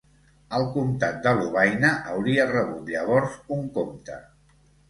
El 0.59 0.63
comtat 0.77 1.19
de 1.27 1.33
Lovaina 1.41 1.93
hauria 2.13 2.49
rebut 2.55 2.91
llavors 2.97 3.37
un 3.59 3.65
comte. 3.77 4.19